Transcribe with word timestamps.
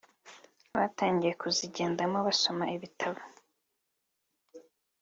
batangiye 0.75 1.33
kuzigendamo 1.41 2.17
basoma 2.27 2.63
ibitabo 2.75 3.19